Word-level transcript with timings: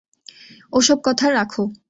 ও-সব 0.73 0.97
কথা 1.03 1.25
রাখো। 1.31 1.63